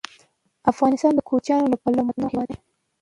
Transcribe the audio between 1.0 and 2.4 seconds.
د کوچیانو له پلوه یو متنوع